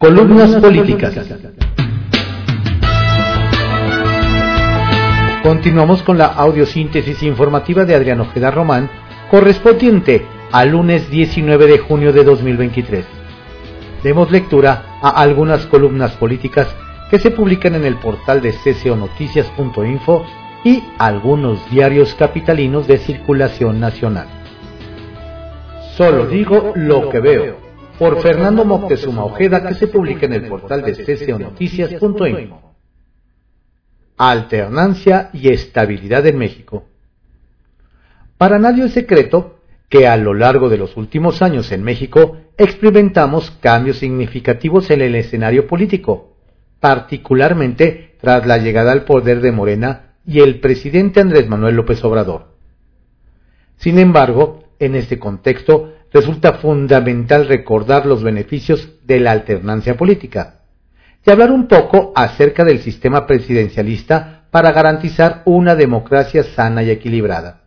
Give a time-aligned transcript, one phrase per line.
[0.00, 1.14] Columnas políticas.
[5.42, 8.88] Continuamos con la audiosíntesis informativa de Adrián Ojeda Román,
[9.30, 13.04] correspondiente al lunes 19 de junio de 2023.
[14.02, 16.74] Demos lectura a algunas columnas políticas
[17.10, 20.24] que se publican en el portal de cconoticias.info
[20.64, 24.28] y algunos diarios capitalinos de circulación nacional.
[25.94, 27.69] Solo digo lo que veo,
[28.00, 30.94] por Fernando Moctezuma Ojeda, que se publica en el portal de
[31.26, 32.74] cconoticias.info.
[34.16, 36.86] Alternancia y estabilidad en México.
[38.38, 39.58] Para nadie es secreto
[39.90, 45.14] que a lo largo de los últimos años en México experimentamos cambios significativos en el
[45.14, 46.36] escenario político,
[46.80, 52.54] particularmente tras la llegada al poder de Morena y el presidente Andrés Manuel López Obrador.
[53.76, 60.60] Sin embargo, en este contexto resulta fundamental recordar los beneficios de la alternancia política
[61.24, 67.62] y hablar un poco acerca del sistema presidencialista para garantizar una democracia sana y equilibrada.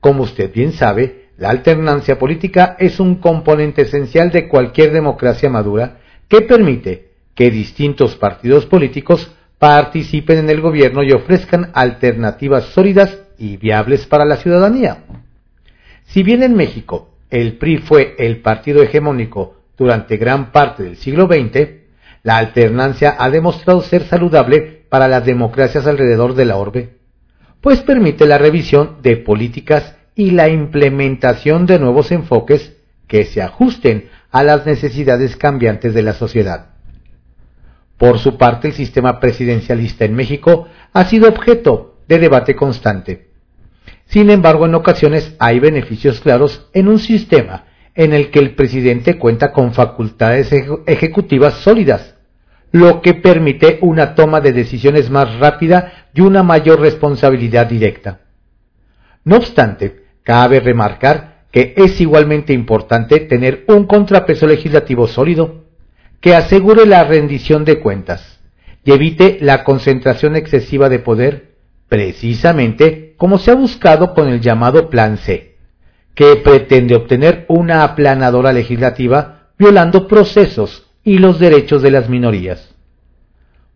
[0.00, 5.98] Como usted bien sabe, la alternancia política es un componente esencial de cualquier democracia madura
[6.28, 13.56] que permite que distintos partidos políticos participen en el gobierno y ofrezcan alternativas sólidas y
[13.56, 15.04] viables para la ciudadanía.
[16.08, 21.26] Si bien en México el PRI fue el partido hegemónico durante gran parte del siglo
[21.26, 21.68] XX,
[22.22, 26.96] la alternancia ha demostrado ser saludable para las democracias alrededor de la orbe,
[27.60, 32.74] pues permite la revisión de políticas y la implementación de nuevos enfoques
[33.06, 36.70] que se ajusten a las necesidades cambiantes de la sociedad.
[37.98, 43.27] Por su parte, el sistema presidencialista en México ha sido objeto de debate constante.
[44.08, 47.64] Sin embargo, en ocasiones hay beneficios claros en un sistema
[47.94, 50.50] en el que el presidente cuenta con facultades
[50.86, 52.14] ejecutivas sólidas,
[52.72, 58.20] lo que permite una toma de decisiones más rápida y una mayor responsabilidad directa.
[59.24, 65.64] No obstante, cabe remarcar que es igualmente importante tener un contrapeso legislativo sólido
[66.20, 68.40] que asegure la rendición de cuentas
[68.84, 71.47] y evite la concentración excesiva de poder,
[71.88, 75.56] precisamente como se ha buscado con el llamado Plan C
[76.14, 82.74] que pretende obtener una aplanadora legislativa violando procesos y los derechos de las minorías.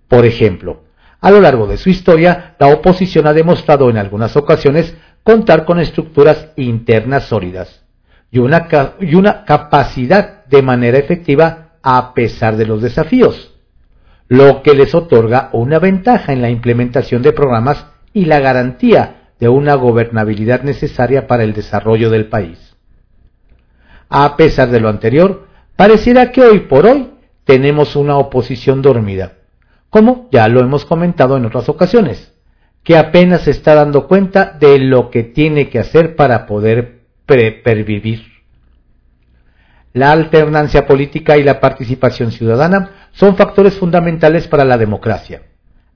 [0.09, 0.83] Por ejemplo,
[1.21, 5.79] a lo largo de su historia, la oposición ha demostrado en algunas ocasiones contar con
[5.79, 7.85] estructuras internas sólidas
[8.33, 8.69] y una,
[9.01, 13.55] y una capacidad de manera efectiva a pesar de los desafíos,
[14.27, 19.49] lo que les otorga una ventaja en la implementación de programas y la garantía de
[19.49, 22.77] una gobernabilidad necesaria para el desarrollo del país.
[24.09, 27.11] A pesar de lo anterior, pareciera que hoy por hoy
[27.45, 29.33] tenemos una oposición dormida,
[29.91, 32.33] como ya lo hemos comentado en otras ocasiones,
[32.85, 38.25] que apenas se está dando cuenta de lo que tiene que hacer para poder pervivir.
[39.93, 45.43] La alternancia política y la participación ciudadana son factores fundamentales para la democracia.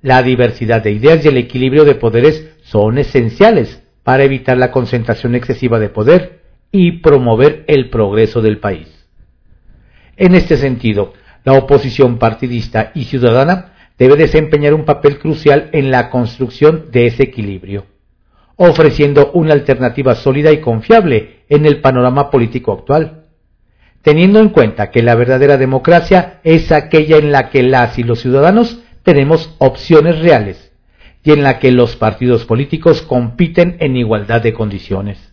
[0.06, 5.34] La diversidad de ideas y el equilibrio de poderes son esenciales para evitar la concentración
[5.34, 8.86] excesiva de poder y promover el progreso del país.
[10.16, 11.12] En este sentido,
[11.42, 17.24] la oposición partidista y ciudadana debe desempeñar un papel crucial en la construcción de ese
[17.24, 17.86] equilibrio,
[18.54, 23.24] ofreciendo una alternativa sólida y confiable en el panorama político actual,
[24.02, 28.20] teniendo en cuenta que la verdadera democracia es aquella en la que las y los
[28.20, 30.72] ciudadanos tenemos opciones reales
[31.22, 35.32] y en la que los partidos políticos compiten en igualdad de condiciones.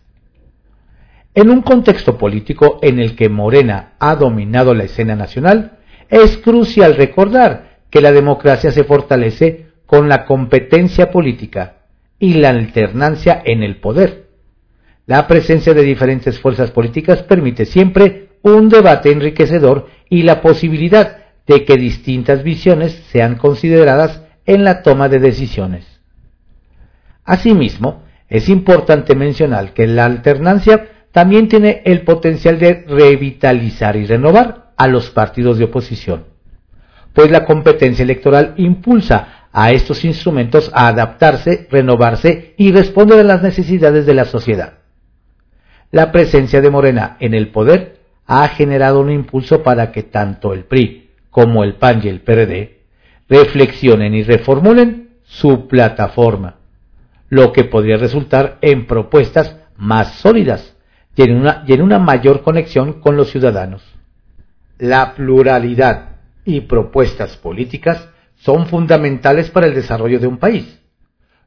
[1.34, 6.94] En un contexto político en el que Morena ha dominado la escena nacional, es crucial
[6.94, 11.78] recordar que la democracia se fortalece con la competencia política
[12.20, 14.28] y la alternancia en el poder.
[15.06, 21.64] La presencia de diferentes fuerzas políticas permite siempre un debate enriquecedor y la posibilidad de
[21.64, 25.86] que distintas visiones sean consideradas en la toma de decisiones.
[27.24, 34.72] Asimismo, es importante mencionar que la alternancia también tiene el potencial de revitalizar y renovar
[34.76, 36.24] a los partidos de oposición,
[37.12, 43.42] pues la competencia electoral impulsa a estos instrumentos a adaptarse, renovarse y responder a las
[43.42, 44.78] necesidades de la sociedad.
[45.92, 50.64] La presencia de Morena en el poder ha generado un impulso para que tanto el
[50.64, 51.03] PRI
[51.34, 52.78] como el PAN y el PRD
[53.28, 56.58] reflexionen y reformulen su plataforma,
[57.28, 60.76] lo que podría resultar en propuestas más sólidas
[61.16, 63.82] y en una, y en una mayor conexión con los ciudadanos.
[64.78, 70.80] la pluralidad y propuestas políticas son fundamentales para el desarrollo de un país.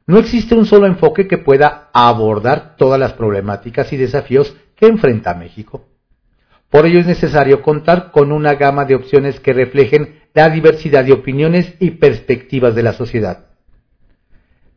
[0.06, 5.32] No existe un solo enfoque que pueda abordar todas las problemáticas y desafíos que enfrenta
[5.32, 5.86] México.
[6.70, 11.12] Por ello es necesario contar con una gama de opciones que reflejen la diversidad de
[11.12, 13.46] opiniones y perspectivas de la sociedad.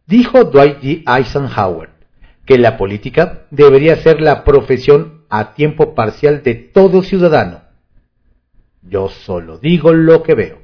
[0.07, 1.03] Dijo Dwight D.
[1.05, 2.01] Eisenhower
[2.45, 7.61] que la política debería ser la profesión a tiempo parcial de todo ciudadano.
[8.81, 10.61] Yo solo digo lo que veo.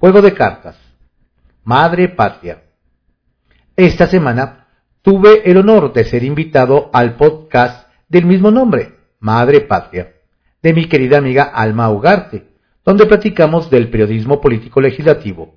[0.00, 0.76] Juego de cartas.
[1.62, 2.64] Madre Patria.
[3.76, 4.66] Esta semana
[5.02, 8.95] tuve el honor de ser invitado al podcast del mismo nombre,
[9.26, 10.12] Madre Patria,
[10.62, 12.46] de mi querida amiga Alma Ugarte,
[12.84, 15.56] donde platicamos del periodismo político legislativo,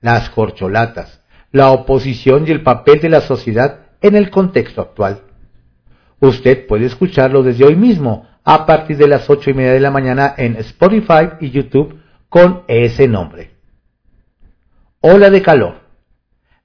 [0.00, 1.20] las corcholatas,
[1.50, 5.22] la oposición y el papel de la sociedad en el contexto actual.
[6.20, 9.90] Usted puede escucharlo desde hoy mismo a partir de las ocho y media de la
[9.90, 13.50] mañana en Spotify y YouTube con ese nombre.
[15.00, 15.80] Ola de calor.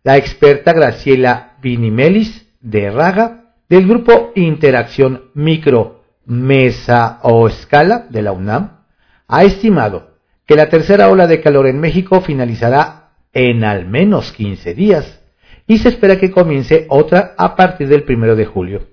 [0.03, 8.31] La experta Graciela Vinimelis de Raga del grupo Interacción Micro Mesa o Escala de la
[8.31, 8.83] UNAM
[9.27, 10.13] ha estimado
[10.45, 15.21] que la tercera ola de calor en México finalizará en al menos 15 días
[15.67, 18.87] y se espera que comience otra a partir del primero de julio.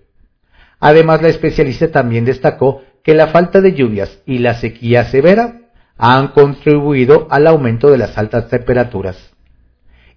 [0.79, 5.61] Además, la especialista también destacó que la falta de lluvias y la sequía severa
[5.97, 9.33] han contribuido al aumento de las altas temperaturas.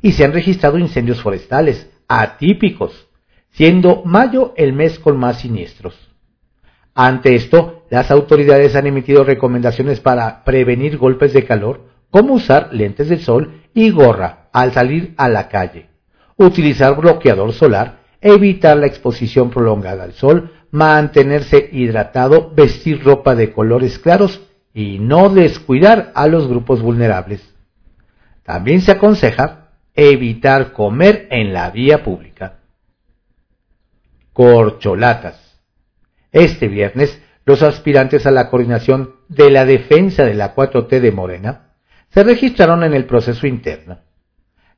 [0.01, 3.07] Y se han registrado incendios forestales atípicos,
[3.51, 6.12] siendo mayo el mes con más siniestros.
[6.95, 13.09] Ante esto, las autoridades han emitido recomendaciones para prevenir golpes de calor, como usar lentes
[13.09, 15.87] de sol y gorra al salir a la calle,
[16.37, 23.97] utilizar bloqueador solar, evitar la exposición prolongada al sol, mantenerse hidratado, vestir ropa de colores
[23.99, 24.41] claros
[24.73, 27.53] y no descuidar a los grupos vulnerables.
[28.43, 32.59] También se aconseja evitar comer en la vía pública.
[34.33, 35.42] Corcholatas.
[36.33, 41.69] Este viernes, los aspirantes a la coordinación de la defensa de la 4T de Morena
[42.09, 43.99] se registraron en el proceso interno.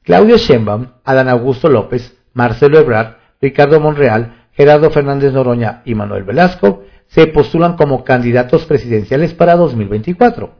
[0.03, 6.83] Claudio Sheinbaum, Adán Augusto López, Marcelo Ebrard, Ricardo Monreal, Gerardo Fernández Noroña y Manuel Velasco
[7.07, 10.53] se postulan como candidatos presidenciales para 2024.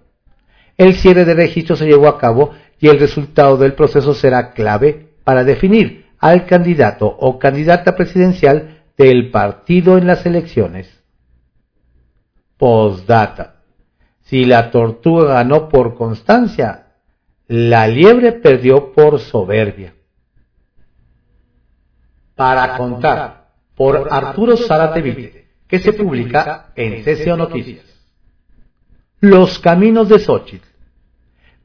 [0.78, 5.10] El cierre de registro se llevó a cabo y el resultado del proceso será clave
[5.24, 11.04] para definir al candidato o candidata presidencial del partido en las elecciones.
[12.58, 13.62] Postdata.
[14.22, 16.88] Si la tortuga ganó por constancia,
[17.48, 19.94] la liebre perdió por soberbia.
[22.34, 27.86] Para contar, por Arturo Zárate que se publica en CCO Noticias.
[29.20, 30.68] Los caminos de Xochitl.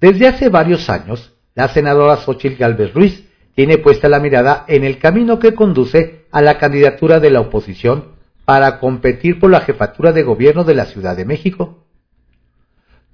[0.01, 4.99] Desde hace varios años, la senadora Xochitl Galvez Ruiz tiene puesta la mirada en el
[4.99, 8.13] camino que conduce a la candidatura de la oposición
[8.45, 11.87] para competir por la jefatura de gobierno de la Ciudad de México.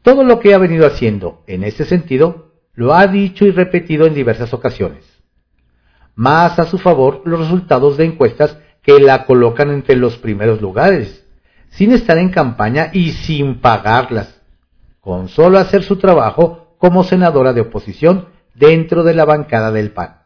[0.03, 4.15] Todo lo que ha venido haciendo en ese sentido lo ha dicho y repetido en
[4.15, 5.05] diversas ocasiones.
[6.15, 11.27] Más a su favor los resultados de encuestas que la colocan entre los primeros lugares,
[11.71, 14.41] sin estar en campaña y sin pagarlas,
[15.01, 20.21] con solo hacer su trabajo como senadora de oposición dentro de la bancada del PAN.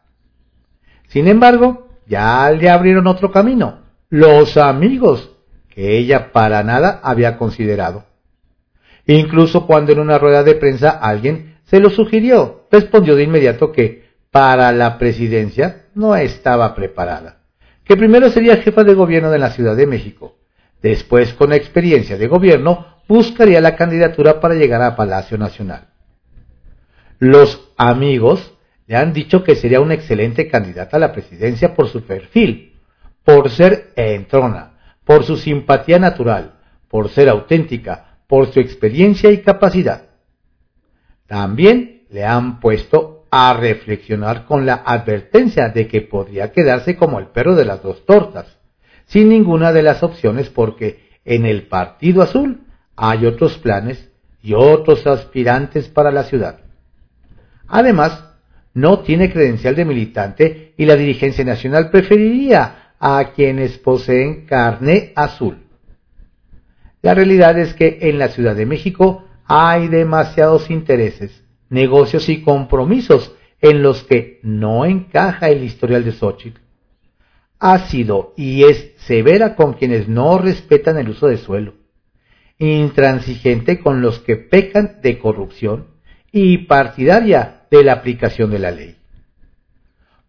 [1.07, 5.31] Sin embargo, ya le abrieron otro camino, los amigos,
[5.69, 8.03] que ella para nada había considerado.
[9.07, 12.67] Incluso cuando en una rueda de prensa alguien se lo sugirió.
[12.69, 17.43] Respondió de inmediato que para la presidencia no estaba preparada,
[17.85, 20.35] que primero sería jefa de gobierno de la Ciudad de México,
[20.81, 25.87] después con experiencia de gobierno buscaría la candidatura para llegar a Palacio Nacional.
[27.19, 28.53] Los amigos
[28.91, 32.73] le han dicho que sería una excelente candidata a la presidencia por su perfil,
[33.23, 34.73] por ser entrona,
[35.05, 36.55] por su simpatía natural,
[36.89, 40.07] por ser auténtica, por su experiencia y capacidad.
[41.25, 47.27] También le han puesto a reflexionar con la advertencia de que podría quedarse como el
[47.27, 48.57] perro de las dos tortas,
[49.05, 52.65] sin ninguna de las opciones porque en el Partido Azul
[52.97, 54.11] hay otros planes
[54.43, 56.59] y otros aspirantes para la ciudad.
[57.69, 58.30] Además,
[58.73, 65.57] no tiene credencial de militante y la dirigencia nacional preferiría a quienes poseen carne azul.
[67.01, 73.35] La realidad es que en la Ciudad de México hay demasiados intereses, negocios y compromisos
[73.59, 76.59] en los que no encaja el historial de Xochitl.
[77.59, 81.73] Ha sido y es severa con quienes no respetan el uso de suelo.
[82.57, 85.87] intransigente con los que pecan de corrupción
[86.31, 88.97] y partidaria de la aplicación de la ley.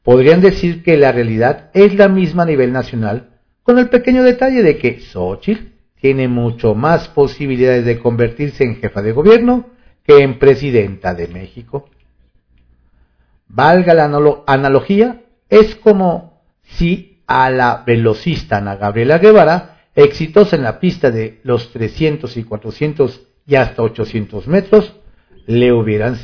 [0.02, 4.62] Podrían decir que la realidad es la misma a nivel nacional, con el pequeño detalle
[4.62, 9.70] de que Xochitl tiene mucho más posibilidades de convertirse en jefa de gobierno
[10.04, 11.88] que en presidenta de México.
[13.46, 14.04] Valga la
[14.46, 21.40] analogía, es como si a la velocista Ana Gabriela Guevara, exitosa en la pista de
[21.44, 24.96] los 300 y 400 y hasta 800 metros,
[25.46, 26.16] le hubieran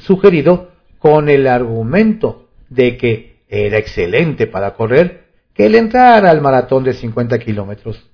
[0.00, 5.24] sugerido con el argumento de que era excelente para correr
[5.54, 8.08] que el entrar al maratón de 50 kilómetros.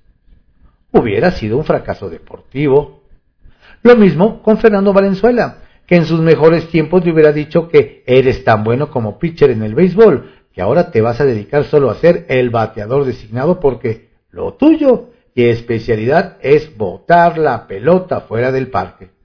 [0.91, 3.03] Hubiera sido un fracaso deportivo.
[3.83, 8.43] Lo mismo con Fernando Valenzuela, que en sus mejores tiempos le hubiera dicho que eres
[8.43, 11.95] tan bueno como pitcher en el béisbol, que ahora te vas a dedicar solo a
[11.95, 18.69] ser el bateador designado porque lo tuyo y especialidad es botar la pelota fuera del
[18.69, 19.16] parque.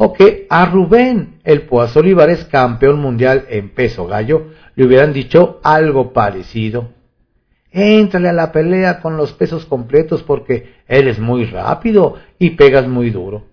[0.00, 5.58] O que a Rubén, el Poaz Olivares, campeón mundial en peso gallo, le hubieran dicho
[5.64, 6.90] algo parecido.
[7.72, 13.10] Éntrale a la pelea con los pesos completos porque eres muy rápido y pegas muy
[13.10, 13.46] duro.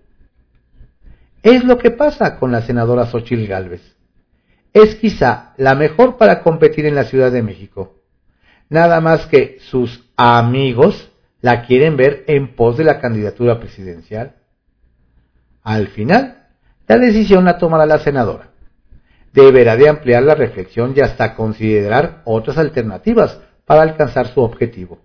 [1.42, 3.82] Es lo que pasa con la senadora Xochitl Gálvez.
[4.72, 7.96] Es quizá la mejor para competir en la Ciudad de México.
[8.68, 11.10] Nada más que sus amigos
[11.40, 14.36] la quieren ver en pos de la candidatura presidencial.
[15.66, 16.44] Al final,
[16.86, 18.50] la decisión la tomará la senadora.
[19.32, 25.00] Deberá de ampliar la reflexión y hasta considerar otras alternativas para alcanzar su objetivo.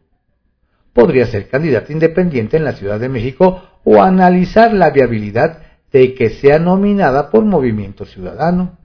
[0.93, 6.29] Podría ser candidata independiente en la Ciudad de México o analizar la viabilidad de que
[6.29, 8.77] sea nominada por Movimiento Ciudadano.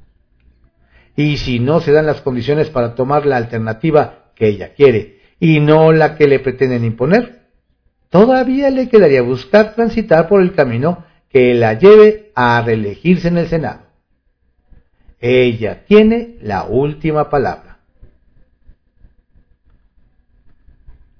[1.14, 5.60] Y si no se dan las condiciones para tomar la alternativa que ella quiere y
[5.60, 7.42] no la que le pretenden imponer,
[8.08, 13.48] todavía le quedaría buscar transitar por el camino que la lleve a reelegirse en el
[13.48, 13.82] Senado.
[15.20, 17.78] Ella tiene la última palabra.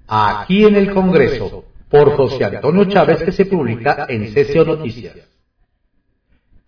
[0.07, 5.15] Aquí en el Congreso, por José Antonio Chávez, que se publica en CCO Noticias.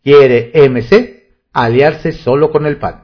[0.03, 1.19] Quiere MC
[1.53, 3.03] aliarse solo con el PAN.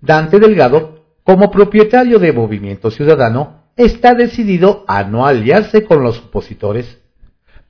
[0.00, 7.00] Dante Delgado, como propietario de Movimiento Ciudadano, está decidido a no aliarse con los opositores.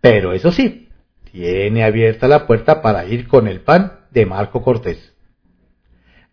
[0.01, 0.82] Pero eso sí,
[1.33, 5.15] tiene abierta la puerta para ir con el PAN de Marco Cortés.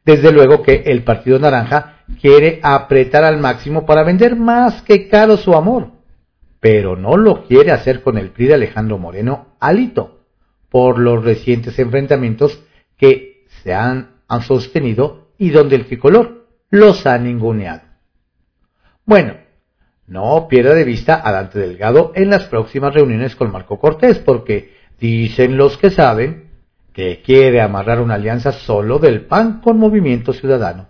[0.03, 5.37] Desde luego que el Partido Naranja quiere apretar al máximo para vender más que caro
[5.37, 5.91] su amor,
[6.59, 10.19] pero no lo quiere hacer con el PRI de Alejandro Moreno Alito
[10.69, 12.61] por los recientes enfrentamientos
[12.97, 17.81] que se han, sostenido y donde el tricolor los ha ninguneado.
[19.05, 19.37] Bueno,
[20.05, 24.78] no pierda de vista a Dante Delgado en las próximas reuniones con Marco Cortés, porque
[24.99, 26.49] dicen los que saben
[26.93, 30.89] que quiere amarrar una alianza solo del PAN con Movimiento Ciudadano.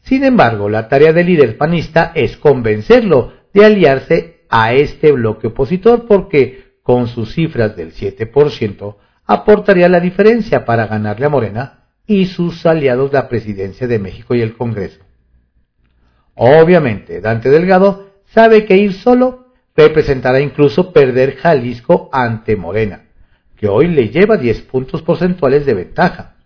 [0.00, 6.06] Sin embargo, la tarea del líder panista es convencerlo de aliarse a este bloque opositor
[6.06, 12.66] porque con sus cifras del 7%, aportaría la diferencia para ganarle a Morena y sus
[12.66, 15.00] aliados la presidencia de México y el Congreso.
[16.34, 19.43] Obviamente, Dante Delgado sabe que ir solo
[19.76, 23.04] representará incluso perder Jalisco ante Morena,
[23.56, 26.36] que hoy le lleva 10 puntos porcentuales de ventaja.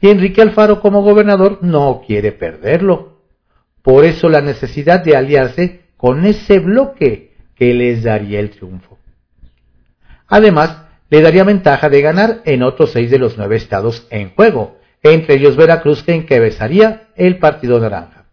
[0.00, 3.22] Y Enrique Alfaro como gobernador no quiere perderlo.
[3.82, 8.98] Por eso la necesidad de aliarse con ese bloque que les daría el triunfo.
[10.28, 14.78] Además, le daría ventaja de ganar en otros seis de los nueve estados en juego,
[15.02, 18.26] entre ellos Veracruz que encabezaría el Partido Naranja.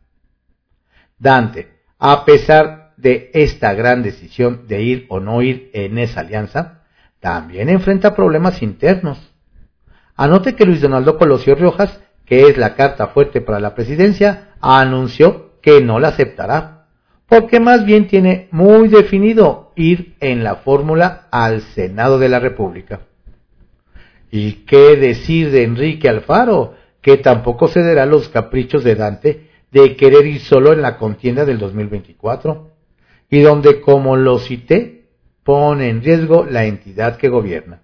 [1.18, 6.82] Dante, a pesar de esta gran decisión de ir o no ir en esa alianza,
[7.20, 9.20] también enfrenta problemas internos.
[10.16, 15.52] Anote que Luis Donaldo Colosio Riojas, que es la carta fuerte para la presidencia, anunció
[15.62, 16.88] que no la aceptará
[17.28, 23.02] porque más bien tiene muy definido ir en la fórmula al Senado de la República.
[24.32, 30.26] ¿Y qué decir de Enrique Alfaro, que tampoco cederá los caprichos de Dante de querer
[30.26, 32.75] ir solo en la contienda del 2024?
[33.30, 35.08] Y donde, como lo cité,
[35.44, 37.82] pone en riesgo la entidad que gobierna.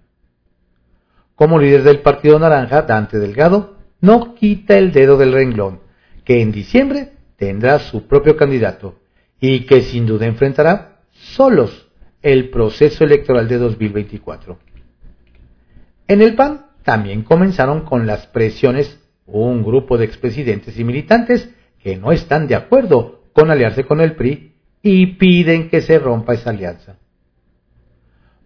[1.34, 5.80] Como líder del Partido Naranja, Dante Delgado no quita el dedo del renglón,
[6.24, 8.96] que en diciembre tendrá su propio candidato,
[9.40, 11.88] y que sin duda enfrentará solos
[12.22, 14.58] el proceso electoral de 2024.
[16.06, 21.48] En el PAN también comenzaron con las presiones un grupo de expresidentes y militantes
[21.82, 24.51] que no están de acuerdo con aliarse con el PRI
[24.82, 26.96] y piden que se rompa esa alianza.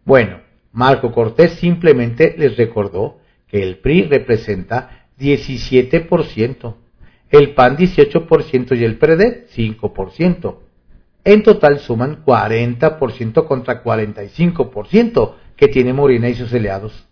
[0.04, 0.40] Bueno,
[0.72, 6.74] Marco Cortés simplemente les recordó que el PRI representa 17%,
[7.30, 10.58] el PAN 18% y el PRD 5%.
[11.24, 17.08] En total suman 40% contra 45% que tiene Morena y sus aliados.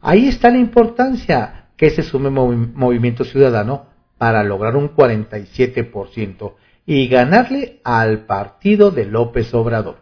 [0.00, 3.86] Ahí está la importancia que se sume Movimiento Ciudadano
[4.18, 6.54] para lograr un 47%
[6.86, 9.96] y ganarle al partido de López Obrador.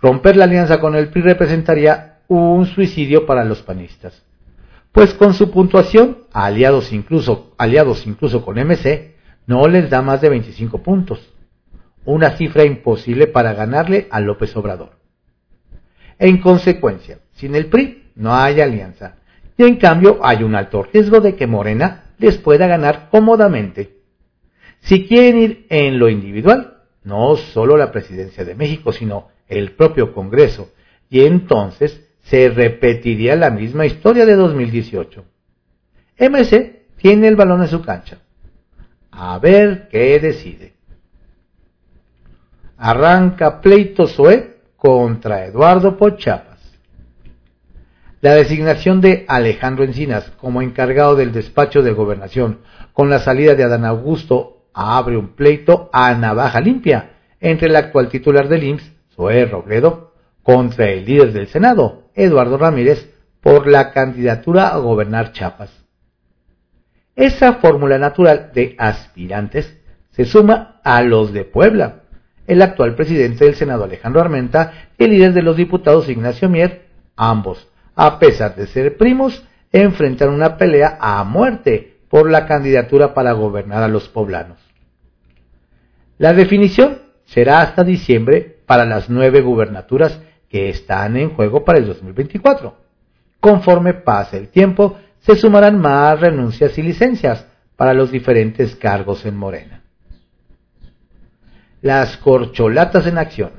[0.00, 4.22] Romper la alianza con el PRI representaría un suicidio para los panistas,
[4.92, 10.28] pues con su puntuación, aliados incluso, aliados incluso con MC, no les da más de
[10.28, 11.32] 25 puntos,
[12.04, 14.90] una cifra imposible para ganarle a López Obrador.
[16.18, 19.16] En consecuencia, sin el PRI no hay alianza,
[19.56, 23.97] y en cambio hay un alto riesgo de que Morena les pueda ganar cómodamente.
[24.80, 30.12] Si quieren ir en lo individual, no solo la presidencia de México, sino el propio
[30.12, 30.70] Congreso,
[31.10, 35.24] y entonces se repetiría la misma historia de 2018.
[36.18, 38.18] MC tiene el balón en su cancha.
[39.10, 40.74] A ver qué decide.
[42.76, 46.58] Arranca pleito Zoe contra Eduardo Pochapas.
[48.20, 52.60] La designación de Alejandro Encinas como encargado del despacho de gobernación
[52.92, 58.08] con la salida de Adán Augusto abre un pleito a navaja limpia entre el actual
[58.08, 64.68] titular del IMSS, Zoé Robledo, contra el líder del Senado, Eduardo Ramírez, por la candidatura
[64.68, 65.70] a gobernar Chiapas.
[67.14, 69.76] Esa fórmula natural de aspirantes
[70.10, 72.02] se suma a los de Puebla,
[72.46, 76.86] el actual presidente del Senado Alejandro Armenta y el líder de los diputados Ignacio Mier,
[77.16, 77.68] ambos
[78.00, 83.82] a pesar de ser primos, enfrentan una pelea a muerte por la candidatura para gobernar
[83.82, 84.67] a los poblanos.
[86.18, 91.86] La definición será hasta diciembre para las nueve gubernaturas que están en juego para el
[91.86, 92.76] 2024.
[93.40, 99.36] Conforme pase el tiempo, se sumarán más renuncias y licencias para los diferentes cargos en
[99.36, 99.82] Morena.
[101.80, 103.52] Las corcholatas en acción.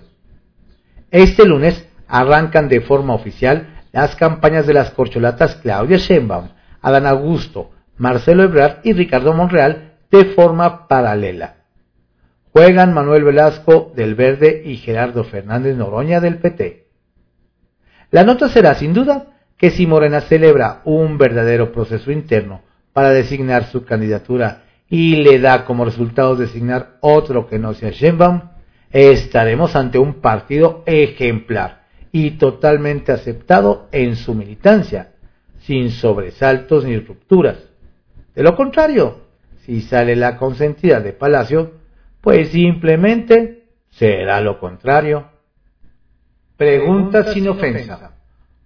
[1.12, 6.50] Este lunes arrancan de forma oficial las campañas de las corcholatas Claudia Sheinbaum,
[6.82, 11.59] Adán Augusto, Marcelo Ebrard y Ricardo Monreal de forma paralela.
[12.52, 16.88] Juegan Manuel Velasco del Verde y Gerardo Fernández Noroña del PT.
[18.10, 23.66] La nota será sin duda que si Morena celebra un verdadero proceso interno para designar
[23.66, 28.42] su candidatura y le da como resultado designar otro que no sea Sheinbaum,
[28.92, 35.12] estaremos ante un partido ejemplar y totalmente aceptado en su militancia,
[35.60, 37.58] sin sobresaltos ni rupturas.
[38.34, 39.20] De lo contrario,
[39.66, 41.79] si sale la consentida de Palacio,
[42.22, 45.30] pues simplemente será lo contrario.
[46.58, 48.16] Pregunta sin ofensa,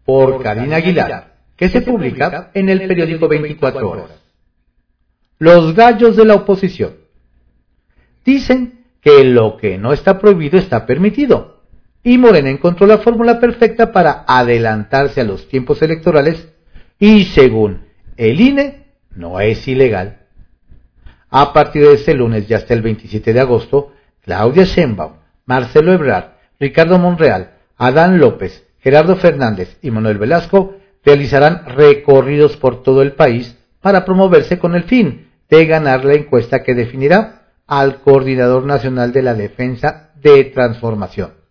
[0.04, 4.24] por Karina Aguilar, que se publica en el periódico 24 horas.
[5.38, 6.96] Los gallos de la oposición
[8.26, 11.62] dicen que lo que no está prohibido está permitido
[12.04, 16.50] y Morena encontró la fórmula perfecta para adelantarse a los tiempos electorales
[17.00, 17.86] y según
[18.18, 20.23] el INE no es ilegal.
[21.36, 23.92] A partir de este lunes y hasta el 27 de agosto,
[24.22, 25.14] Claudia Sheinbaum,
[25.46, 33.02] Marcelo Ebrard, Ricardo Monreal, Adán López, Gerardo Fernández y Manuel Velasco realizarán recorridos por todo
[33.02, 38.66] el país para promoverse con el fin de ganar la encuesta que definirá al Coordinador
[38.66, 41.44] Nacional de la Defensa de Transformación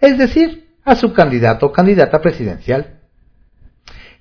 [0.00, 2.97] es decir, a su candidato o candidata presidencial.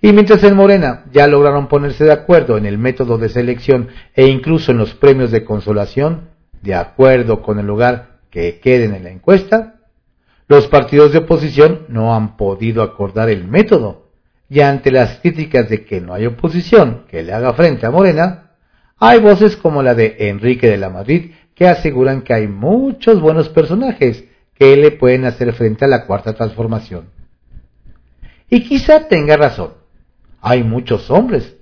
[0.01, 4.27] Y mientras en Morena ya lograron ponerse de acuerdo en el método de selección e
[4.27, 6.29] incluso en los premios de consolación,
[6.61, 9.75] de acuerdo con el lugar que queden en la encuesta,
[10.47, 14.07] los partidos de oposición no han podido acordar el método,
[14.49, 18.51] y ante las críticas de que no hay oposición que le haga frente a Morena,
[18.97, 23.49] hay voces como la de Enrique de la Madrid que aseguran que hay muchos buenos
[23.49, 27.09] personajes que le pueden hacer frente a la cuarta transformación.
[28.49, 29.73] Y quizá tenga razón.
[30.41, 31.55] Hay muchos hombres,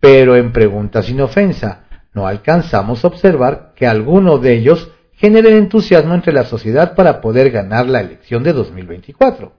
[0.00, 6.14] pero en preguntas sin ofensa, no alcanzamos a observar que alguno de ellos generen entusiasmo
[6.14, 9.52] entre la sociedad para poder ganar la elección de 2024.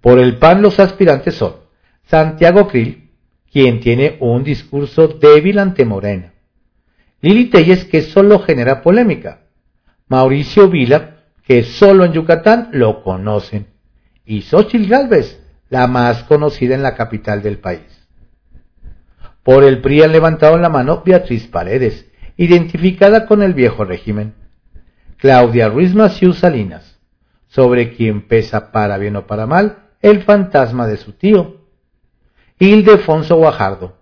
[0.00, 1.54] Por el PAN los aspirantes son
[2.04, 3.10] Santiago Krill,
[3.50, 6.32] quien tiene un discurso débil ante Morena,
[7.20, 9.42] Lili Telles, que solo genera polémica,
[10.08, 13.68] Mauricio Vila, que solo en Yucatán lo conocen,
[14.24, 15.41] y Xochitl Galvez,
[15.72, 18.06] la más conocida en la capital del país.
[19.42, 24.34] Por el PRI han levantado la mano Beatriz Paredes, identificada con el viejo régimen,
[25.16, 27.00] Claudia Ruiz Maciú Salinas,
[27.48, 31.62] sobre quien pesa para bien o para mal el fantasma de su tío.
[32.58, 33.96] Ildefonso Guajardo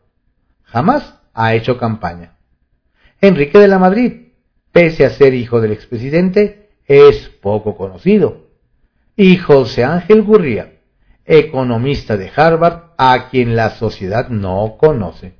[0.64, 2.36] jamás ha hecho campaña.
[3.20, 4.32] Enrique de la Madrid,
[4.72, 8.48] pese a ser hijo del expresidente, es poco conocido.
[9.14, 10.79] Y José Ángel Gurría,
[11.30, 15.34] economista de Harvard, a quien la sociedad no conoce.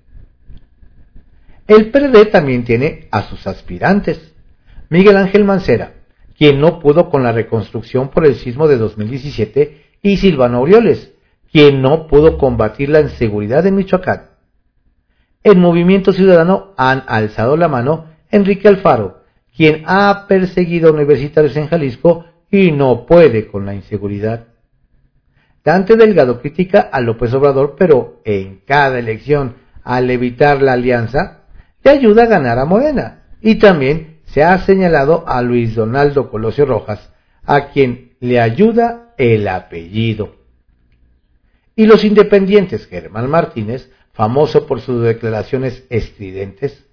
[1.66, 4.33] El PRD también tiene a sus aspirantes.
[4.88, 5.94] Miguel Ángel Mancera,
[6.38, 11.12] quien no pudo con la reconstrucción por el sismo de 2017, y Silvano Aureoles,
[11.50, 14.31] quien no pudo combatir la inseguridad en Michoacán.
[15.42, 19.22] En Movimiento Ciudadano han alzado la mano Enrique Alfaro,
[19.57, 24.49] quien ha perseguido a universitarios en Jalisco y no puede con la inseguridad.
[25.70, 29.54] Dante Delgado critica a López Obrador, pero en cada elección,
[29.85, 31.42] al evitar la alianza,
[31.85, 33.22] le ayuda a ganar a Morena.
[33.40, 37.12] Y también se ha señalado a Luis Donaldo Colosio Rojas,
[37.44, 40.35] a quien le ayuda el apellido.
[41.76, 46.85] Y los independientes, Germán Martínez, famoso por sus declaraciones estridentes,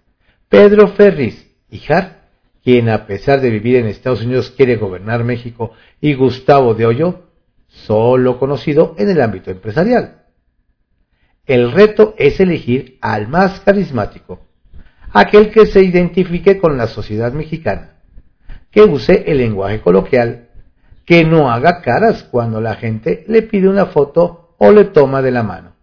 [0.49, 2.27] Pedro Ferris Jar,
[2.63, 7.26] quien a pesar de vivir en Estados Unidos quiere gobernar México, y Gustavo de Hoyo,
[7.67, 10.23] solo conocido en el ámbito empresarial.
[11.45, 14.41] El reto es elegir al más carismático,
[15.13, 18.01] aquel que se identifique con la sociedad mexicana,
[18.71, 20.49] que use el lenguaje coloquial,
[21.05, 25.31] que no haga caras cuando la gente le pide una foto o le toma de
[25.31, 25.75] la mano.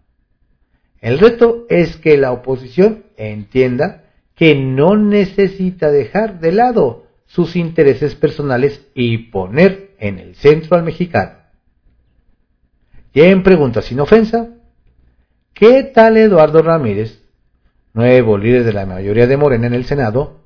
[1.01, 4.03] El reto es que la oposición entienda
[4.35, 10.83] que no necesita dejar de lado sus intereses personales y poner en el centro al
[10.83, 11.44] mexicano.
[13.15, 14.49] ¿Quién pregunta sin ofensa?
[15.53, 17.23] ¿Qué tal Eduardo Ramírez
[17.93, 20.41] nuevo líder de la mayoría de Morena en el Senado,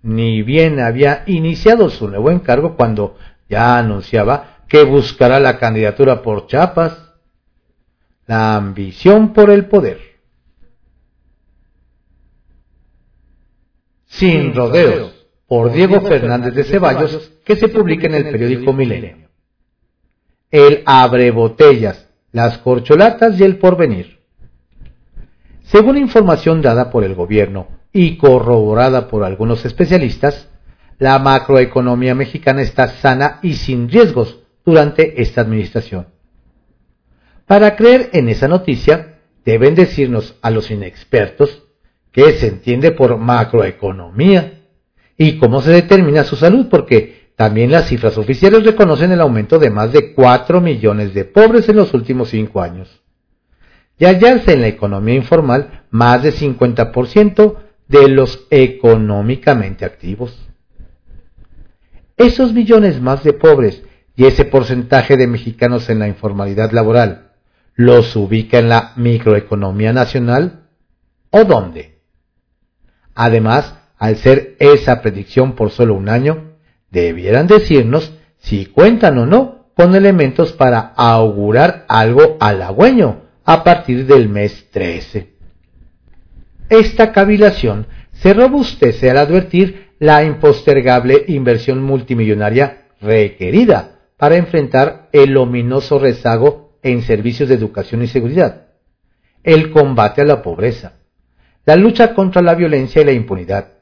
[0.00, 3.18] ni bien había iniciado su nuevo encargo cuando
[3.50, 7.12] ya anunciaba que buscará la candidatura por Chiapas.
[8.26, 10.00] La ambición por el poder.
[14.06, 19.28] Sin rodeos, por Diego Fernández de Ceballos, que se publica en el periódico Milenio.
[20.50, 24.18] El abre botellas, las corcholatas y el porvenir.
[25.62, 30.48] Según información dada por el gobierno y corroborada por algunos especialistas,
[30.98, 36.08] la macroeconomía mexicana está sana y sin riesgos durante esta administración.
[37.46, 41.62] Para creer en esa noticia, deben decirnos a los inexpertos
[42.10, 44.62] qué se entiende por macroeconomía
[45.16, 49.70] y cómo se determina su salud, porque también las cifras oficiales reconocen el aumento de
[49.70, 53.00] más de 4 millones de pobres en los últimos cinco años
[53.98, 57.56] y hallarse en la economía informal más de 50%
[57.88, 60.36] de los económicamente activos.
[62.16, 63.82] Esos millones más de pobres
[64.16, 67.32] y ese porcentaje de mexicanos en la informalidad laboral,
[67.74, 70.68] ¿los ubica en la microeconomía nacional
[71.30, 71.98] o dónde?
[73.14, 76.53] Además, al ser esa predicción por solo un año,
[76.94, 84.28] debieran decirnos si cuentan o no con elementos para augurar algo halagüeño a partir del
[84.28, 85.34] mes 13.
[86.70, 95.98] Esta cavilación se robustece al advertir la impostergable inversión multimillonaria requerida para enfrentar el ominoso
[95.98, 98.68] rezago en servicios de educación y seguridad,
[99.42, 101.00] el combate a la pobreza,
[101.66, 103.73] la lucha contra la violencia y la impunidad,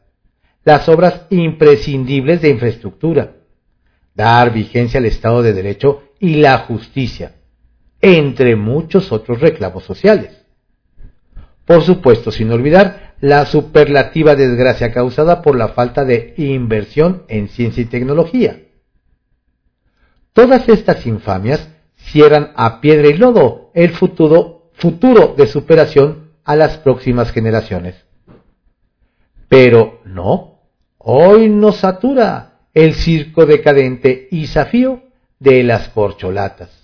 [0.65, 3.37] las obras imprescindibles de infraestructura,
[4.15, 7.37] dar vigencia al Estado de Derecho y la justicia,
[8.01, 10.45] entre muchos otros reclamos sociales.
[11.65, 17.83] Por supuesto, sin olvidar la superlativa desgracia causada por la falta de inversión en ciencia
[17.83, 18.61] y tecnología.
[20.33, 26.79] Todas estas infamias cierran a piedra y lodo el futuro, futuro de superación a las
[26.79, 28.05] próximas generaciones.
[29.49, 30.52] Pero no,
[31.05, 35.03] hoy nos satura el circo decadente y zafío
[35.39, 36.83] de las corcholatas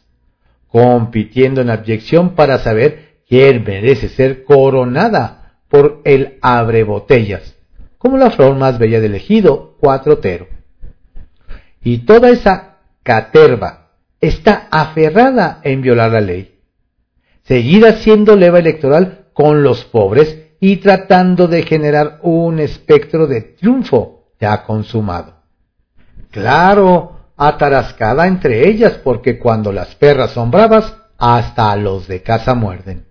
[0.68, 7.56] compitiendo en abyección para saber quién merece ser coronada por el abre botellas,
[7.98, 10.46] como la flor más bella del ejido, cuatrotero.
[11.82, 16.58] Y toda esa caterva está aferrada en violar la ley,
[17.44, 24.30] seguida siendo leva electoral con los pobres y tratando de generar un espectro de triunfo
[24.40, 25.34] ya consumado.
[26.30, 33.06] Claro, atarascada entre ellas, porque cuando las perras son bravas, hasta los de casa muerden.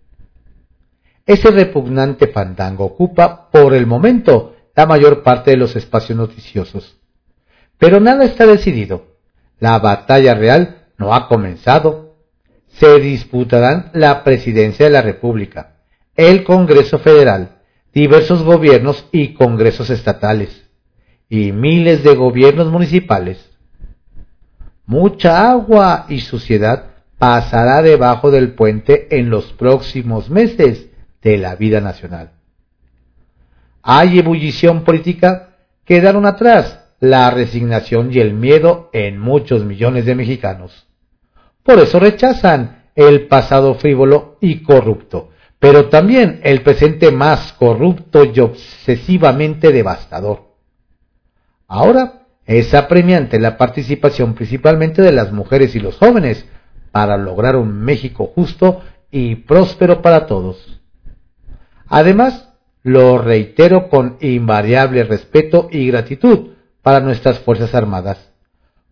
[1.25, 6.97] Ese repugnante fandango ocupa, por el momento, la mayor parte de los espacios noticiosos.
[7.77, 9.17] Pero nada está decidido.
[9.59, 12.15] la batalla real no ha comenzado.
[12.67, 15.76] Se disputarán la presidencia de la República,
[16.17, 17.59] el Congreso Federal,
[17.93, 20.65] diversos gobiernos y congresos estatales,
[21.29, 23.49] y miles de gobiernos municipales.
[24.85, 30.87] Mucha agua y suciedad pasará debajo del puente en los próximos meses
[31.21, 32.31] de la vida nacional.
[33.81, 40.87] Hay ebullición política, quedaron atrás la resignación y el miedo en muchos millones de mexicanos.
[41.63, 48.39] Por eso rechazan el pasado frívolo y corrupto, pero también el presente más corrupto y
[48.39, 50.53] obsesivamente devastador.
[51.67, 56.45] Ahora es apremiante la participación principalmente de las mujeres y los jóvenes
[56.91, 60.79] para lograr un México justo y próspero para todos.
[61.87, 62.49] Además,
[62.83, 68.31] lo reitero con invariable respeto y gratitud para nuestras Fuerzas Armadas,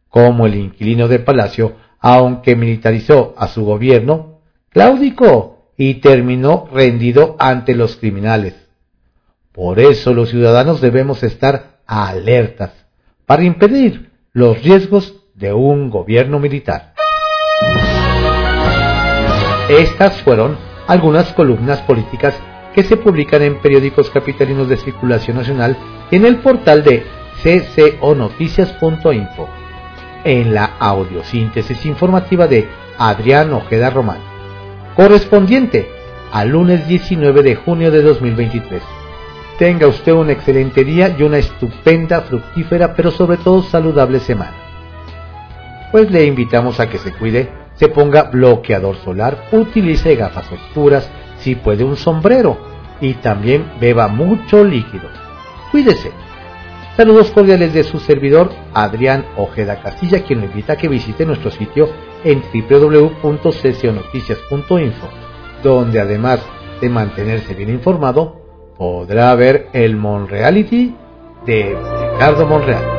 [0.10, 7.76] como el inquilino de Palacio, aunque militarizó a su gobierno, claudicó y terminó rendido ante
[7.76, 8.56] los criminales.
[9.52, 12.72] Por eso los ciudadanos debemos estar alertas
[13.26, 16.94] para impedir los riesgos de un gobierno militar.
[19.70, 20.58] Estas fueron
[20.88, 22.36] algunas columnas políticas
[22.74, 25.78] que se publican en periódicos capitalinos de circulación nacional
[26.12, 27.04] y en el portal de
[27.44, 29.48] cconoticias.info,
[30.24, 34.35] en la audiosíntesis informativa de Adrián Ojeda Román,
[34.95, 35.89] correspondiente
[36.31, 38.81] al lunes 19 de junio de 2023.
[39.60, 44.53] Tenga usted un excelente día y una estupenda, fructífera, pero sobre todo saludable semana.
[45.91, 51.55] Pues le invitamos a que se cuide, se ponga bloqueador solar, utilice gafas oscuras, si
[51.55, 52.58] puede un sombrero
[52.99, 55.10] y también beba mucho líquido.
[55.71, 56.25] Cuídese.
[56.95, 61.51] Saludos cordiales de su servidor Adrián Ojeda Castilla, quien le invita a que visite nuestro
[61.51, 61.89] sitio
[62.23, 65.10] en www.sesionoticias.info,
[65.62, 66.39] donde además
[66.79, 68.39] de mantenerse bien informado,
[68.77, 70.95] podrá ver el Monreality
[71.45, 71.77] de
[72.13, 72.94] Ricardo Monreal.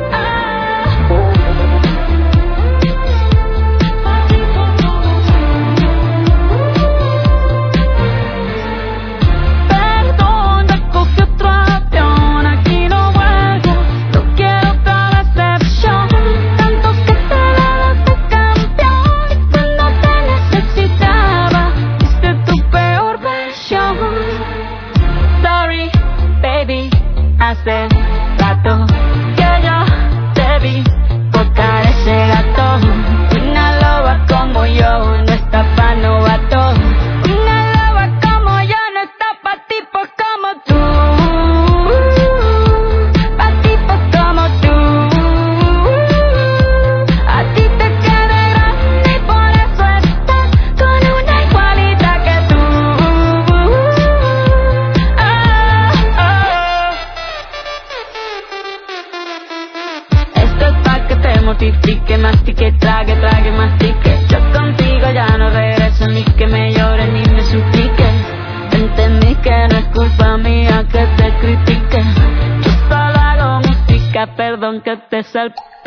[75.83, 75.86] Que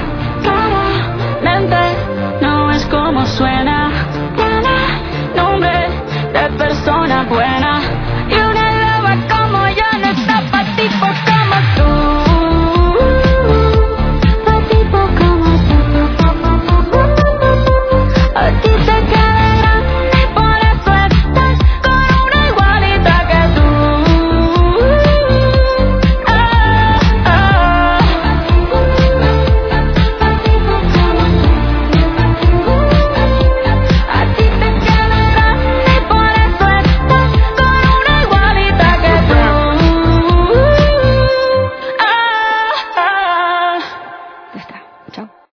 [3.21, 3.90] como suena.